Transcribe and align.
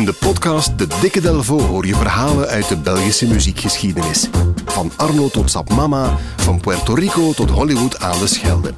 In 0.00 0.06
de 0.06 0.12
podcast 0.12 0.78
De 0.78 0.86
Dikke 1.00 1.20
Delvo 1.20 1.60
hoor 1.60 1.86
je 1.86 1.94
verhalen 1.94 2.48
uit 2.48 2.68
de 2.68 2.76
Belgische 2.76 3.26
muziekgeschiedenis. 3.26 4.28
Van 4.64 4.92
Arno 4.96 5.28
tot 5.28 5.50
Sap 5.50 5.70
Mama, 5.74 6.16
van 6.36 6.60
Puerto 6.60 6.94
Rico 6.94 7.32
tot 7.32 7.50
Hollywood 7.50 8.00
aan 8.00 8.18
de 8.18 8.26
Schelde. 8.26 8.74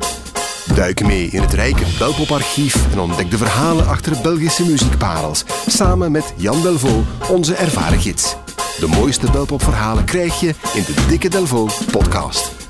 Duik 0.75 1.07
mee 1.07 1.27
in 1.27 1.43
het 1.43 1.53
rijke 1.53 1.85
Belpoparchief 1.99 2.93
en 2.93 2.99
ontdek 2.99 3.31
de 3.31 3.37
verhalen 3.37 3.87
achter 3.87 4.17
Belgische 4.23 4.65
muziekparels. 4.65 5.45
Samen 5.67 6.13
met 6.13 6.35
Jan 6.37 6.63
Delvaux, 6.63 7.09
onze 7.29 7.55
ervaren 7.55 8.01
gids. 8.01 8.37
De 8.79 8.87
mooiste 8.87 9.31
Belpopverhalen 9.31 10.05
krijg 10.05 10.41
je 10.41 10.55
in 10.75 10.85
de 10.87 11.05
Dikke 11.09 11.29
Delvaux 11.29 11.85
podcast. 11.85 12.62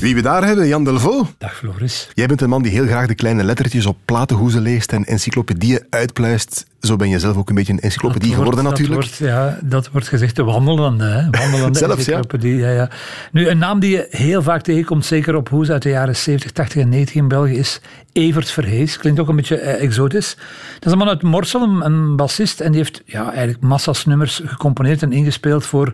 Wie 0.00 0.14
we 0.14 0.22
daar 0.22 0.44
hebben, 0.44 0.68
Jan 0.68 0.84
Delvaux. 0.84 1.30
Dag 1.38 1.56
Floris. 1.56 2.08
Jij 2.14 2.26
bent 2.26 2.40
een 2.40 2.48
man 2.48 2.62
die 2.62 2.72
heel 2.72 2.86
graag 2.86 3.06
de 3.06 3.14
kleine 3.14 3.44
lettertjes 3.44 3.86
op 3.86 3.96
platenhoezen 4.04 4.62
leest 4.62 4.92
en 4.92 5.04
encyclopedieën 5.04 5.86
uitpluist. 5.90 6.66
Zo 6.80 6.96
ben 6.96 7.08
je 7.08 7.18
zelf 7.18 7.36
ook 7.36 7.48
een 7.48 7.54
beetje 7.54 7.72
een 7.72 7.80
encyclopedie 7.80 8.34
geworden 8.34 8.62
dat 8.62 8.72
natuurlijk. 8.72 9.00
Wordt, 9.00 9.16
ja, 9.16 9.58
dat 9.62 9.90
wordt 9.90 10.08
gezegd 10.08 10.36
de 10.36 10.44
wandelende, 10.44 11.04
hè? 11.04 11.30
wandelende 11.30 11.78
Zelfs, 11.84 11.96
encyclopedie. 11.96 12.56
Ja. 12.56 12.70
Ja, 12.70 12.90
Nu, 13.32 13.48
een 13.48 13.58
naam 13.58 13.80
die 13.80 13.90
je 13.90 14.06
heel 14.10 14.42
vaak 14.42 14.62
tegenkomt, 14.62 15.04
zeker 15.04 15.34
op 15.36 15.48
hoes 15.48 15.70
uit 15.70 15.82
de 15.82 15.88
jaren 15.88 16.16
70, 16.16 16.50
80 16.50 16.82
en 16.82 16.88
90 16.88 17.14
in 17.14 17.28
België, 17.28 17.56
is 17.56 17.80
Evert 18.12 18.50
Verhees. 18.50 18.96
Klinkt 18.96 19.20
ook 19.20 19.28
een 19.28 19.36
beetje 19.36 19.56
eh, 19.56 19.82
exotisch. 19.82 20.36
Dat 20.74 20.86
is 20.86 20.92
een 20.92 20.98
man 20.98 21.08
uit 21.08 21.22
Morsel, 21.22 21.62
een, 21.62 21.84
een 21.84 22.16
bassist, 22.16 22.60
en 22.60 22.72
die 22.72 22.80
heeft 22.80 23.02
ja, 23.04 23.28
eigenlijk 23.28 23.60
massa's 23.60 24.04
nummers 24.04 24.40
gecomponeerd 24.44 25.02
en 25.02 25.12
ingespeeld 25.12 25.66
voor 25.66 25.92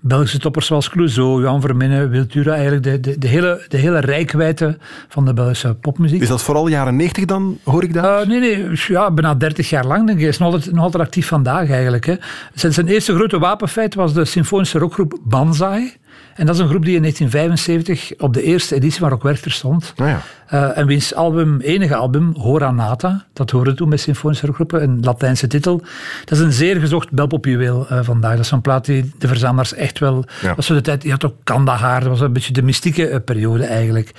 Belgische 0.00 0.38
toppers 0.38 0.66
zoals 0.66 0.88
Clouseau, 0.88 1.42
Jan 1.42 1.60
Verminnen, 1.60 2.10
Wiltura, 2.10 2.52
eigenlijk 2.52 2.82
de, 2.82 3.00
de, 3.00 3.18
de, 3.18 3.26
hele, 3.26 3.64
de 3.68 3.76
hele 3.76 3.98
rijkwijde 3.98 4.78
van 5.08 5.24
de 5.24 5.32
Belgische 5.32 5.74
popmuziek. 5.74 6.22
Is 6.22 6.28
dat 6.28 6.42
vooral 6.42 6.68
jaren 6.68 6.96
90 6.96 7.24
dan, 7.24 7.58
hoor 7.64 7.82
ik 7.82 7.92
daar? 7.92 8.22
Uh, 8.22 8.28
nee, 8.28 8.40
nee, 8.40 8.70
ja, 8.86 9.10
bijna 9.10 9.34
30 9.34 9.70
jaar 9.70 9.86
lang 9.86 9.98
denk 9.98 10.10
ik. 10.10 10.18
Hij 10.18 10.28
is 10.28 10.38
nog 10.38 10.52
altijd, 10.52 10.74
nog 10.74 10.84
altijd 10.84 11.02
actief 11.02 11.26
vandaag 11.26 11.70
eigenlijk. 11.70 12.06
Hè. 12.06 12.14
Zijn, 12.54 12.72
zijn 12.72 12.88
eerste 12.88 13.14
grote 13.14 13.38
wapenfeit 13.38 13.94
was 13.94 14.14
de 14.14 14.24
symfonische 14.24 14.78
rockgroep 14.78 15.18
Banzai. 15.24 15.92
En 16.38 16.46
dat 16.46 16.54
is 16.54 16.60
een 16.60 16.68
groep 16.68 16.84
die 16.84 16.94
in 16.94 17.00
1975 17.00 18.12
op 18.18 18.34
de 18.34 18.42
eerste 18.42 18.74
editie 18.74 19.00
van 19.00 19.08
Rock 19.08 19.22
Werchter 19.22 19.50
stond. 19.50 19.92
Nou 19.96 20.10
ja. 20.10 20.22
Uh, 20.52 20.78
en 20.78 20.86
wiens 20.86 21.14
album, 21.14 21.60
enige 21.60 21.94
album, 21.94 22.34
Hora 22.36 22.70
Nata, 22.70 23.24
dat 23.32 23.50
hoorde 23.50 23.74
toen 23.74 23.88
bij 23.88 23.98
symfonische 23.98 24.46
rockgroepen, 24.46 24.82
een 24.82 25.00
Latijnse 25.02 25.46
titel. 25.46 25.82
Dat 26.24 26.38
is 26.38 26.44
een 26.44 26.52
zeer 26.52 26.80
gezocht 26.80 27.10
belpopjuweel 27.10 27.86
uh, 27.92 27.98
vandaag. 28.02 28.36
Dat 28.36 28.44
is 28.44 28.50
een 28.50 28.60
plaat 28.60 28.84
die 28.84 29.12
de 29.18 29.28
verzamelaars 29.28 29.74
echt 29.74 29.98
wel... 29.98 30.24
Ja. 30.42 30.54
Was 30.54 30.66
zo 30.66 30.74
de 30.74 30.80
tijd, 30.80 31.02
je 31.02 31.10
had 31.10 31.24
ook 31.24 31.34
Kandahar, 31.44 32.00
dat 32.00 32.08
was 32.08 32.20
een 32.20 32.32
beetje 32.32 32.52
de 32.52 32.62
mystieke 32.62 33.10
uh, 33.10 33.16
periode 33.24 33.64
eigenlijk. 33.64 34.12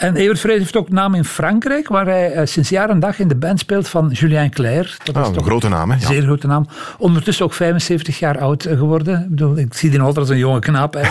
En 0.00 0.16
Evert 0.16 0.40
Vrees 0.40 0.58
heeft 0.58 0.76
ook 0.76 0.88
naam 0.88 1.14
in 1.14 1.24
Frankrijk, 1.24 1.88
waar 1.88 2.06
hij 2.06 2.36
uh, 2.36 2.46
sinds 2.46 2.68
jaar 2.68 2.90
en 2.90 3.00
dag 3.00 3.18
in 3.18 3.28
de 3.28 3.34
band 3.34 3.58
speelt 3.58 3.88
van 3.88 4.08
Julien 4.08 4.50
Clerc. 4.50 4.96
Dat 5.04 5.16
ah, 5.16 5.30
is 5.30 5.36
een 5.36 5.42
grote 5.42 5.68
naam, 5.68 5.90
hè? 5.90 5.94
Een 5.96 6.02
zeer 6.02 6.22
grote 6.22 6.46
naam. 6.46 6.66
Ondertussen 6.98 7.44
ook 7.44 7.52
75 7.52 8.18
jaar 8.18 8.38
oud 8.38 8.62
geworden. 8.62 9.20
Ik, 9.20 9.28
bedoel, 9.28 9.58
ik 9.58 9.74
zie 9.74 9.88
die 9.90 9.98
nog 9.98 10.06
altijd 10.06 10.26
als 10.26 10.34
een 10.34 10.40
jonge 10.40 10.58
knaap. 10.58 10.96
uh, 10.96 11.08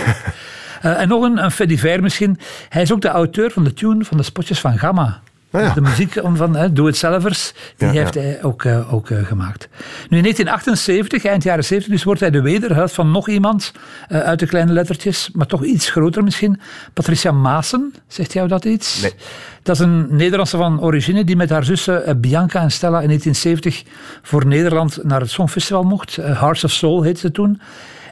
en 1.02 1.08
nog 1.08 1.24
een, 1.24 1.44
een 1.44 1.52
fediver 1.52 2.02
misschien. 2.02 2.40
Hij 2.70 2.82
is 2.82 2.94
ook 2.94 3.02
de 3.02 3.08
auteur 3.08 3.52
van 3.52 3.64
de 3.64 3.74
tune 3.74 4.04
van 4.04 4.18
de 4.18 4.24
spotjes 4.24 4.60
van 4.60 4.78
Gamma. 4.78 5.20
Ah, 5.52 5.62
ja. 5.62 5.74
De 5.74 5.82
muziek 5.82 6.14
van 6.24 6.58
uh, 6.58 6.64
Doe 6.72 6.88
Het 6.88 6.98
Zelvers, 6.98 7.54
die 7.78 7.88
Ja, 7.88 7.94
heeft 7.94 8.14
ja. 8.14 8.22
hij 8.22 8.44
ook, 8.44 8.64
uh, 8.64 8.94
ook 8.94 9.10
uh, 9.10 9.26
gemaakt. 9.26 9.68
Nu 10.10 10.18
in 10.18 10.24
1978, 10.24 11.26
eind 11.26 11.44
jaren 11.44 11.64
70, 11.64 11.92
dus 11.92 12.04
wordt 12.04 12.20
hij 12.20 12.30
de 12.30 12.42
wederhelft 12.42 12.94
van 12.94 13.12
nog 13.12 13.30
iemand 13.30 13.72
uh, 14.10 14.20
uit 14.20 14.40
de 14.40 14.48
kleine 14.48 14.72
lettertjes, 14.72 15.30
maar 15.34 15.46
toch 15.46 15.64
iets 15.64 15.90
groter 15.90 16.24
misschien. 16.24 16.60
Patricia 16.94 17.32
Maassen, 17.32 17.94
zegt 18.08 18.34
jou 18.34 18.48
dat 18.48 18.66
iets? 18.66 19.02
Nee. 19.02 19.14
Dat 19.64 19.76
is 19.76 19.82
een 19.82 20.08
Nederlandse 20.10 20.58
van 20.58 20.82
origine 20.82 21.24
die 21.24 21.36
met 21.36 21.50
haar 21.50 21.64
zussen 21.64 22.22
Bianca 22.22 22.62
en 22.62 22.72
Stella 22.72 23.00
in 23.02 23.08
1970 23.08 23.84
voor 24.22 24.46
Nederland 24.46 25.00
naar 25.04 25.20
het 25.20 25.30
Songfestival 25.30 25.84
mocht. 25.84 26.16
Hearts 26.16 26.64
of 26.64 26.72
Soul 26.72 27.02
heette 27.02 27.20
ze 27.20 27.32
toen. 27.32 27.62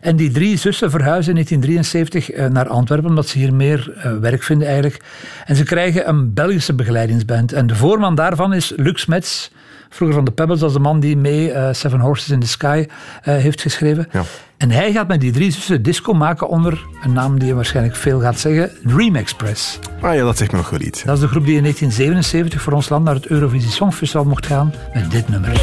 En 0.02 0.16
die 0.16 0.32
drie 0.32 0.58
zussen 0.58 0.90
verhuizen 0.90 1.38
in 1.38 1.46
1973 1.46 2.52
naar 2.52 2.68
Antwerpen, 2.68 3.10
omdat 3.10 3.28
ze 3.28 3.38
hier 3.38 3.54
meer 3.54 3.94
uh, 3.98 4.18
werk 4.18 4.44
vinden 4.44 4.68
eigenlijk. 4.68 5.02
En 5.46 5.56
ze 5.56 5.64
krijgen 5.64 6.10
een 6.10 6.34
Belgische 6.34 6.74
begeleidingsband. 6.74 7.54
En 7.54 7.68
de 7.68 7.76
voorman 7.76 8.16
daarvan 8.16 8.54
is 8.54 8.74
Lux 8.76 9.06
Metz, 9.06 9.50
vroeger 9.90 10.16
van 10.16 10.26
de 10.26 10.32
Pebbles, 10.32 10.60
dat 10.60 10.70
is 10.70 10.76
de 10.76 10.82
man 10.82 11.00
die 11.00 11.18
mee 11.18 11.50
uh, 11.50 11.70
Seven 11.72 12.00
Horses 12.00 12.30
in 12.30 12.40
the 12.40 12.48
Sky 12.48 12.86
uh, 12.88 12.94
heeft 13.24 13.62
geschreven. 13.62 14.08
Ja. 14.12 14.24
En 14.58 14.72
hij 14.72 14.92
gaat 14.92 15.08
met 15.08 15.22
die 15.22 15.32
drie 15.32 15.52
zussen 15.52 15.82
disco 15.82 16.14
maken 16.14 16.48
onder 16.48 16.86
een 17.04 17.14
naam 17.14 17.40
die 17.40 17.48
je 17.48 17.54
waarschijnlijk 17.54 17.96
veel 17.96 18.20
gaat 18.20 18.40
zeggen, 18.40 18.72
Dream 18.84 19.16
Express. 19.16 19.80
Ah 20.02 20.16
ja, 20.16 20.24
dat 20.24 20.38
zegt 20.38 20.52
me 20.52 20.58
nog 20.58 20.70
wel 20.70 20.82
iets. 20.82 21.04
Dat 21.04 21.16
is 21.16 21.22
de 21.22 21.28
groep 21.28 21.46
die 21.46 21.56
in 21.56 21.62
1977 21.62 22.62
voor 22.62 22.74
ons 22.74 22.90
land 22.90 23.04
naar 23.06 23.16
het 23.16 23.28
Eurovisie 23.28 23.72
Songfestival 23.72 24.26
mocht 24.26 24.46
gaan 24.46 24.74
met 24.94 25.12
dit 25.12 25.30
nummer. 25.30 25.62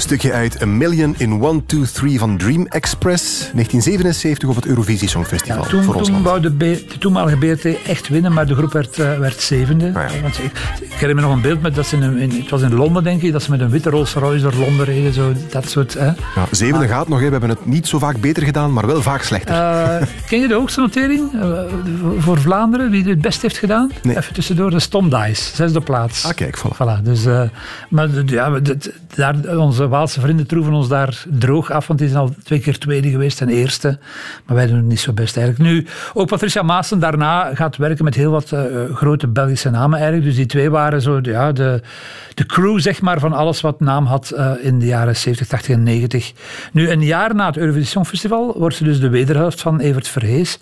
Een 0.00 0.06
stukje 0.06 0.32
uit 0.32 0.62
A 0.62 0.66
Million 0.66 1.14
in 1.18 1.42
1, 1.42 1.66
2, 1.66 1.82
3 1.92 2.18
van 2.18 2.36
Dream 2.36 2.66
Express, 2.66 3.22
1977 3.38 4.48
op 4.48 4.54
het 4.54 4.66
Eurovisie 4.66 5.08
Songfestival 5.08 5.62
Ja, 5.62 5.68
toen 5.68 5.82
voor 5.82 5.94
ons 5.94 6.08
toen 6.08 6.22
wou 6.22 6.40
de, 6.40 6.56
de 6.56 6.98
toenmalige 6.98 7.36
BRT 7.36 7.82
echt 7.86 8.08
winnen, 8.08 8.32
maar 8.32 8.46
de 8.46 8.54
groep 8.54 8.72
werd, 8.72 8.98
uh, 8.98 9.18
werd 9.18 9.40
zevende. 9.40 9.86
Ah, 9.94 10.14
ja. 10.14 10.20
Want 10.20 10.38
ik, 10.38 10.52
ik 10.80 10.92
herinner 10.92 11.14
me 11.14 11.20
nog 11.20 11.32
een 11.32 11.40
beeld 11.40 11.62
met 11.62 11.74
dat 11.74 11.86
ze 11.86 11.96
in, 11.96 12.18
in, 12.18 12.30
het 12.30 12.50
was 12.50 12.62
in 12.62 12.74
Londen 12.74 13.04
denk 13.04 13.22
ik, 13.22 13.32
dat 13.32 13.42
ze 13.42 13.50
met 13.50 13.60
een 13.60 13.70
witte 13.70 13.90
Rolls 13.90 14.14
Royce 14.14 14.42
door 14.42 14.54
Londen 14.54 14.86
reden, 14.86 15.12
zo, 15.12 15.32
dat 15.50 15.68
soort. 15.68 15.94
Hè. 15.94 16.06
Ja, 16.06 16.14
zevende 16.50 16.88
gaat 16.88 17.08
nog, 17.08 17.18
hè. 17.18 17.24
we 17.24 17.30
hebben 17.30 17.48
het 17.48 17.66
niet 17.66 17.88
zo 17.88 17.98
vaak 17.98 18.20
beter 18.20 18.42
gedaan, 18.42 18.72
maar 18.72 18.86
wel 18.86 19.02
vaak 19.02 19.22
slechter. 19.22 19.54
Uh, 19.54 20.06
ken 20.28 20.40
je 20.40 20.48
de 20.48 20.54
hoogste 20.54 20.80
notering 20.80 21.32
uh, 21.34 21.60
voor 22.18 22.40
Vlaanderen, 22.40 22.90
wie 22.90 23.08
het 23.08 23.20
best 23.20 23.42
heeft 23.42 23.58
gedaan? 23.58 23.90
Nee. 24.02 24.16
Even 24.16 24.34
tussendoor, 24.34 24.70
de 24.70 24.88
Tom 24.88 25.10
Dice, 25.10 25.56
zesde 25.56 25.80
plaats. 25.80 26.24
Ah, 26.24 26.34
kijk, 26.34 26.58
voilà. 26.58 26.76
voilà 26.76 27.02
dus, 27.02 27.24
maar 27.88 28.08
ja, 28.26 28.60
daar, 29.14 29.56
onze 29.56 29.88
Waalse 29.90 30.20
vrienden 30.20 30.46
troeven 30.46 30.72
ons 30.72 30.88
daar 30.88 31.24
droog 31.28 31.70
af, 31.70 31.86
want 31.86 31.98
die 31.98 32.08
zijn 32.08 32.20
al 32.20 32.34
twee 32.44 32.60
keer 32.60 32.78
tweede 32.78 33.10
geweest 33.10 33.40
en 33.40 33.48
eerste. 33.48 33.98
Maar 34.46 34.56
wij 34.56 34.66
doen 34.66 34.76
het 34.76 34.84
niet 34.84 35.00
zo 35.00 35.12
best 35.12 35.36
eigenlijk. 35.36 35.70
Nu, 35.70 35.86
ook 36.14 36.28
Patricia 36.28 36.62
Maassen 36.62 36.98
daarna 36.98 37.54
gaat 37.54 37.76
werken 37.76 38.04
met 38.04 38.14
heel 38.14 38.30
wat 38.30 38.50
uh, 38.50 38.60
grote 38.94 39.28
Belgische 39.28 39.70
namen 39.70 39.98
eigenlijk. 39.98 40.26
Dus 40.26 40.36
die 40.36 40.46
twee 40.46 40.70
waren 40.70 41.02
zo 41.02 41.18
ja, 41.22 41.52
de, 41.52 41.82
de 42.34 42.46
crew 42.46 42.80
zeg 42.80 43.00
maar, 43.00 43.18
van 43.18 43.32
alles 43.32 43.60
wat 43.60 43.80
naam 43.80 44.06
had 44.06 44.32
uh, 44.34 44.52
in 44.60 44.78
de 44.78 44.86
jaren 44.86 45.16
70, 45.16 45.46
80 45.46 45.74
en 45.74 45.82
90. 45.82 46.32
Nu, 46.72 46.90
een 46.90 47.02
jaar 47.02 47.34
na 47.34 47.46
het 47.46 47.56
Eurovisie 47.56 47.88
Songfestival 47.88 48.54
wordt 48.58 48.76
ze 48.76 48.84
dus 48.84 49.00
de 49.00 49.08
wederhelft 49.08 49.60
van 49.60 49.80
Evert 49.80 50.08
Verhees. 50.08 50.58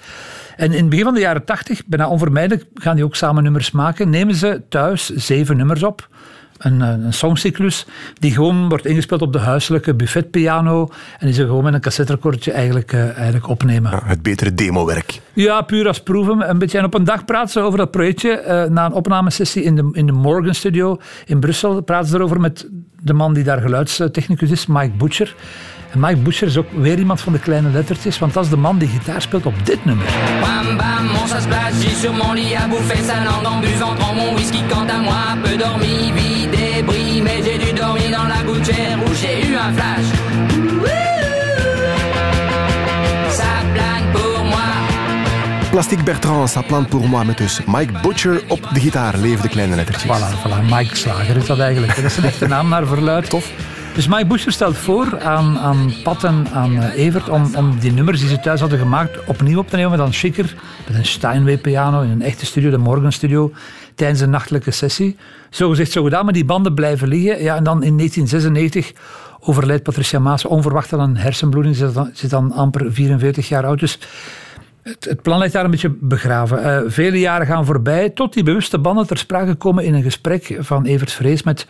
En 0.56 0.72
in 0.72 0.80
het 0.80 0.88
begin 0.88 1.04
van 1.04 1.14
de 1.14 1.20
jaren 1.20 1.44
80, 1.44 1.82
bijna 1.86 2.08
onvermijdelijk, 2.08 2.64
gaan 2.74 2.94
die 2.94 3.04
ook 3.04 3.16
samen 3.16 3.42
nummers 3.42 3.70
maken. 3.70 4.10
Nemen 4.10 4.34
ze 4.34 4.62
thuis 4.68 5.08
zeven 5.08 5.56
nummers 5.56 5.82
op. 5.82 6.08
Een, 6.58 6.80
een 6.80 7.12
songcyclus 7.12 7.86
die 8.18 8.32
gewoon 8.32 8.68
wordt 8.68 8.86
ingespeeld 8.86 9.22
op 9.22 9.32
de 9.32 9.38
huiselijke 9.38 9.94
buffetpiano 9.94 10.88
en 11.18 11.26
die 11.26 11.34
ze 11.34 11.42
gewoon 11.42 11.64
met 11.64 11.74
een 11.74 11.80
cassetterecordje 11.80 12.52
eigenlijk, 12.52 12.92
uh, 12.92 13.16
eigenlijk 13.16 13.48
opnemen. 13.48 13.90
Ja, 13.90 14.00
het 14.04 14.22
betere 14.22 14.54
demowerk. 14.54 15.20
Ja, 15.32 15.60
puur 15.60 15.86
als 15.86 16.00
proeven. 16.00 16.50
Een 16.50 16.58
beetje. 16.58 16.78
En 16.78 16.84
op 16.84 16.94
een 16.94 17.04
dag 17.04 17.24
praten 17.24 17.50
ze 17.50 17.60
over 17.60 17.78
dat 17.78 17.90
projectje 17.90 18.42
uh, 18.46 18.64
na 18.64 18.86
een 18.86 18.92
opnamesessie 18.92 19.62
in 19.62 19.74
de, 19.74 19.88
in 19.92 20.06
de 20.06 20.12
Morgan 20.12 20.54
Studio 20.54 20.98
in 21.26 21.40
Brussel. 21.40 21.80
Praten 21.80 22.08
ze 22.08 22.14
erover 22.16 22.40
met 22.40 22.66
de 23.02 23.12
man 23.12 23.34
die 23.34 23.44
daar 23.44 23.60
geluidstechnicus 23.60 24.50
is, 24.50 24.66
Mike 24.66 24.96
Butcher. 24.96 25.34
En 25.90 26.00
Mike 26.00 26.16
Butcher 26.16 26.46
is 26.46 26.56
ook 26.56 26.72
weer 26.72 26.98
iemand 26.98 27.20
van 27.20 27.32
de 27.32 27.38
kleine 27.38 27.70
lettertjes, 27.70 28.18
want 28.18 28.34
dat 28.34 28.44
is 28.44 28.50
de 28.50 28.56
man 28.56 28.78
die 28.78 28.88
gitaar 28.88 29.22
speelt 29.22 29.46
op 29.46 29.54
dit 29.64 29.84
nummer. 29.84 30.06
Bam 30.40 30.76
bam, 30.76 31.06
mon 31.06 31.26
chasse 31.26 31.48
place, 31.48 31.82
j'ai 31.82 31.94
sur 31.94 32.12
mon 32.12 32.32
lit 32.32 32.54
à 32.54 32.68
bouffer 32.68 33.02
sa 33.04 33.24
langue 33.24 33.46
en 33.46 33.60
buvant 33.60 33.94
prends 33.94 34.14
mon 34.14 34.34
whisky 34.34 34.62
quant 34.68 34.88
à 34.88 34.98
moi, 34.98 35.36
peu 35.42 35.56
dormi, 35.56 36.12
débris, 36.78 37.22
mais 37.22 37.42
j'ai 37.44 37.58
dû 37.58 37.72
dormir 37.72 38.08
dans 38.16 38.28
la 38.34 38.40
gouttière 38.48 38.98
où 39.04 39.10
j'ai 39.20 39.36
eu 39.48 39.54
un 39.66 39.72
flash. 39.76 40.08
Ça 43.38 43.52
plane 43.74 44.06
pour 44.12 44.44
moi. 44.52 44.68
Plastic 45.70 46.00
Bertrand, 46.04 46.46
ça 46.46 46.62
plante 46.62 46.88
pour 46.88 47.04
moi, 47.08 47.24
met 47.24 47.38
dus 47.38 47.60
Mike 47.66 47.92
Butcher 48.02 48.42
op 48.48 48.60
de 48.74 48.80
gitaar, 48.80 49.16
leef 49.16 49.40
de 49.40 49.48
kleine 49.48 49.76
lettertjes. 49.76 50.10
Voilà, 50.10 50.30
voilà, 50.42 50.58
Mike 50.74 50.96
Slager 50.96 51.36
is 51.36 51.46
dat 51.46 51.58
eigenlijk. 51.58 51.96
Dat 51.96 52.04
is 52.04 52.16
een 52.16 52.24
echte 52.24 52.46
naam 52.46 52.68
naar 52.68 52.86
verluid. 52.86 53.30
Tof. 53.30 53.44
Dus 53.98 54.08
Mike 54.08 54.26
Butcher 54.26 54.52
stelt 54.52 54.76
voor 54.76 55.20
aan, 55.20 55.58
aan 55.58 55.92
Pat 56.02 56.24
en 56.24 56.46
aan 56.52 56.72
uh, 56.72 56.94
Evert 56.94 57.28
om, 57.28 57.78
die 57.80 57.92
nummers 57.92 58.20
die 58.20 58.28
ze 58.28 58.40
thuis 58.40 58.60
hadden 58.60 58.78
gemaakt 58.78 59.24
opnieuw 59.26 59.58
op 59.58 59.68
te 59.68 59.76
nemen, 59.76 59.98
dan 59.98 60.12
chiquer, 60.12 60.54
met 60.86 60.96
een 60.96 61.06
Steinway-piano 61.06 62.00
in 62.00 62.10
een 62.10 62.22
echte 62.22 62.46
studio, 62.46 62.70
de 62.70 62.78
Morgan 62.78 63.12
Studio, 63.12 63.52
tijdens 63.94 64.20
een 64.20 64.30
nachtelijke 64.30 64.70
sessie. 64.70 65.16
Zo 65.50 65.68
gezegd, 65.68 65.92
zo 65.92 66.02
gedaan, 66.02 66.24
maar 66.24 66.32
die 66.32 66.44
banden 66.44 66.74
blijven 66.74 67.08
liggen. 67.08 67.42
Ja, 67.42 67.56
en 67.56 67.64
dan 67.64 67.82
in 67.82 67.96
1996 67.96 68.92
overlijdt 69.40 69.82
Patricia 69.82 70.18
Maas 70.18 70.44
onverwacht 70.44 70.92
aan 70.92 71.00
een 71.00 71.16
hersenbloeding. 71.16 71.76
Ze 71.76 72.10
zit 72.12 72.30
dan, 72.30 72.48
dan 72.48 72.52
amper 72.52 72.92
44 72.92 73.48
jaar 73.48 73.66
oud. 73.66 73.80
Dus 73.80 73.98
Het, 74.88 75.04
het, 75.04 75.22
plan 75.22 75.38
ligt 75.38 75.52
daar 75.52 75.64
een 75.64 75.70
beetje 75.70 75.96
begraven. 76.00 76.84
Uh, 76.84 76.90
vele 76.90 77.18
jaren 77.18 77.46
gaan 77.46 77.64
voorbij 77.64 78.10
tot 78.10 78.32
die 78.32 78.42
bewuste 78.42 78.78
banden 78.78 79.06
ter 79.06 79.18
sprake 79.18 79.54
komen 79.54 79.84
in 79.84 79.94
een 79.94 80.02
gesprek 80.02 80.56
van 80.58 80.84
Evert 80.84 81.12
Vrees 81.12 81.42
met 81.42 81.66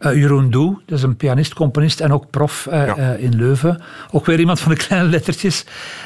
uh, 0.00 0.14
Jeroen 0.14 0.50
Doe. 0.50 0.78
Dat 0.86 0.98
is 0.98 1.04
een 1.04 1.16
pianist, 1.16 1.54
componist 1.54 2.00
en 2.00 2.12
ook 2.12 2.30
prof 2.30 2.66
uh, 2.70 2.86
ja. 2.86 3.12
in 3.12 3.36
Leuven. 3.36 3.82
Ook 4.10 4.26
weer 4.26 4.38
iemand 4.38 4.60
van 4.60 4.72
de 4.72 4.78
kleine 4.86 5.08
lettertjes. 5.08 5.64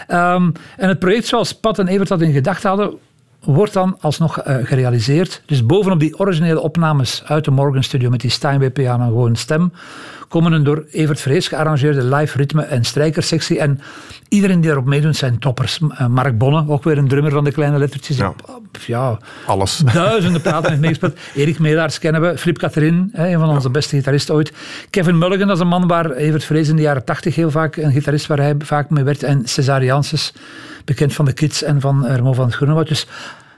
Um, 0.08 0.52
en 0.76 0.88
het 0.88 0.98
project 0.98 1.26
zoals 1.26 1.54
Pat 1.54 1.78
en 1.78 1.88
Evert 1.88 2.08
dat 2.08 2.20
in 2.20 2.32
gedachten 2.32 2.68
hadden, 2.68 2.98
wordt 3.44 3.72
dan 3.72 3.96
alsnog 4.00 4.46
uh, 4.46 4.56
gerealiseerd. 4.62 5.42
Dus 5.46 5.66
bovenop 5.66 6.00
die 6.00 6.18
originele 6.18 6.60
opnames 6.60 7.22
uit 7.26 7.44
de 7.44 7.50
Morgan 7.50 7.82
Studio 7.82 8.10
met 8.10 8.20
die 8.20 8.30
Steinway 8.30 8.70
piano 8.70 9.04
gewoon 9.04 9.36
stem, 9.36 9.72
komen 10.28 10.52
een 10.52 10.64
door 10.64 10.84
Evert 10.90 11.20
Vrees 11.20 11.48
gearrangeerde 11.48 12.04
live 12.04 12.36
ritme- 12.36 12.62
en 12.62 12.84
strijkersectie. 12.84 13.58
En 13.58 13.80
iedereen 14.28 14.60
die 14.60 14.70
erop 14.70 14.84
meedoet 14.84 15.16
zijn 15.16 15.38
toppers. 15.38 15.78
Uh, 15.78 16.06
Mark 16.06 16.38
Bonne, 16.38 16.64
ook 16.68 16.84
weer 16.84 16.98
een 16.98 17.08
drummer 17.08 17.32
van 17.32 17.44
de 17.44 17.52
kleine 17.52 17.78
lettertjes. 17.78 18.16
Ja, 18.16 18.34
ja 18.86 19.18
alles. 19.46 19.76
Duizenden 19.92 20.40
platen 20.40 20.68
heeft 20.68 20.80
meegespeeld. 20.80 21.18
Erik 21.34 21.58
Meelaars 21.58 21.98
kennen 21.98 22.20
we. 22.20 22.38
Flip 22.38 22.58
Catherine, 22.58 23.08
een 23.12 23.38
van 23.38 23.48
onze 23.48 23.66
ja. 23.66 23.72
beste 23.72 23.96
gitaristen 23.96 24.34
ooit. 24.34 24.52
Kevin 24.90 25.18
Mulligan, 25.18 25.46
dat 25.46 25.56
is 25.56 25.62
een 25.62 25.68
man 25.68 25.86
waar 25.86 26.10
Evert 26.10 26.44
Vrees 26.44 26.68
in 26.68 26.76
de 26.76 26.82
jaren 26.82 27.04
tachtig 27.04 27.34
heel 27.34 27.50
vaak, 27.50 27.76
een 27.76 27.92
gitarist 27.92 28.26
waar 28.26 28.38
hij 28.38 28.54
vaak 28.58 28.90
mee 28.90 29.04
werd. 29.04 29.22
En 29.22 29.48
Cesar 29.48 29.84
Janssens 29.84 30.32
bekend 30.84 31.14
van 31.14 31.24
de 31.24 31.32
Kids 31.32 31.62
en 31.62 31.80
van 31.80 32.06
Remo 32.06 32.32
van 32.32 32.44
het 32.44 32.54
Groenewoud. 32.54 32.88
Dus 32.88 33.06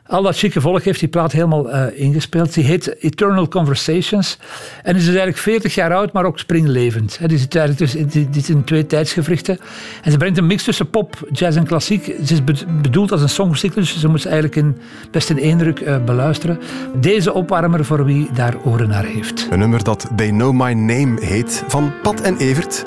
al 0.07 0.23
dat 0.23 0.37
chique 0.37 0.61
volk 0.61 0.83
heeft 0.83 1.01
die 1.01 1.09
plaat 1.09 1.33
helemaal 1.33 1.75
uh, 1.75 1.85
ingespeeld. 1.95 2.55
Die 2.55 2.65
heet 2.65 3.03
Eternal 3.03 3.49
Conversations. 3.49 4.39
En 4.83 4.95
is 4.95 5.01
dus 5.01 5.09
eigenlijk 5.09 5.39
40 5.39 5.75
jaar 5.75 5.95
oud, 5.95 6.13
maar 6.13 6.25
ook 6.25 6.39
springlevend. 6.39 7.19
Die 7.27 7.39
zit 7.39 7.57
eigenlijk 7.57 7.93
dus, 7.93 8.13
die, 8.13 8.31
die 8.31 8.45
in 8.47 8.65
twee 8.65 8.87
tijdsgevrichten. 8.87 9.59
En 10.03 10.11
ze 10.11 10.17
brengt 10.17 10.39
een 10.39 10.47
mix 10.47 10.65
tussen 10.65 10.91
pop, 10.91 11.29
jazz 11.33 11.57
en 11.57 11.67
klassiek. 11.67 12.05
Ze 12.25 12.35
is 12.35 12.65
bedoeld 12.83 13.13
als 13.13 13.23
een 13.23 13.29
songcyclus, 13.29 13.93
dus 13.93 14.01
ze 14.01 14.09
moet 14.09 14.21
ze 14.21 14.29
eigenlijk 14.29 14.57
in, 14.57 14.77
best 15.11 15.31
in 15.31 15.39
één 15.39 15.59
druk 15.59 15.81
uh, 15.81 16.05
beluisteren. 16.05 16.61
Deze 17.01 17.33
opwarmer 17.33 17.85
voor 17.85 18.05
wie 18.05 18.29
daar 18.35 18.55
oren 18.65 18.89
naar 18.89 19.05
heeft. 19.05 19.47
Een 19.51 19.59
nummer 19.59 19.85
dat 19.85 20.11
They 20.17 20.29
Know 20.29 20.53
My 20.53 20.73
Name 20.73 21.21
heet, 21.21 21.65
van 21.69 21.93
Pat 22.03 22.21
en 22.21 22.37
Evert. 22.37 22.85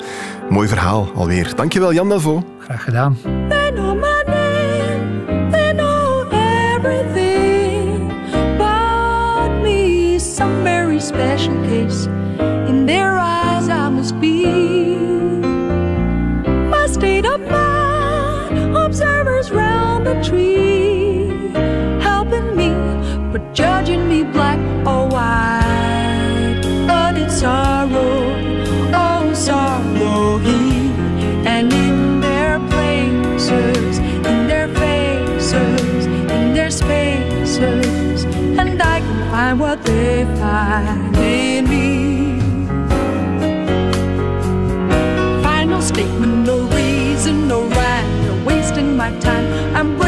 Mooi 0.48 0.68
verhaal 0.68 1.10
alweer. 1.14 1.52
Dankjewel 1.56 1.92
Jan 1.92 2.08
Delvaux. 2.08 2.44
Graag 2.58 2.84
gedaan. 2.84 3.16
Special 11.48 11.62
case. 11.64 12.06
In 12.68 12.86
their 12.86 13.18
eyes, 13.18 13.37
my 48.98 49.16
time. 49.20 49.76
I'm 49.76 50.07